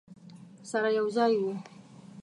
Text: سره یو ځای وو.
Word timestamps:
سره 0.71 0.89
یو 0.99 1.05
ځای 1.15 1.33
وو. 1.41 1.53